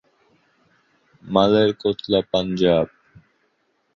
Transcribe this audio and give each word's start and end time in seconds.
Malerkotla 1.33 2.19
Punjab. 2.31 2.89